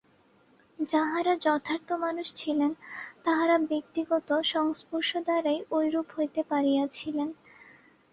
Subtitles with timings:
[0.79, 2.71] যাঁহারা যথার্থ মানুষ ছিলেন,
[3.23, 7.29] তাঁহারা ব্যক্তিগত সংস্পর্শ দ্বারাই ঐরূপ হইতে পারিয়াছিলেন।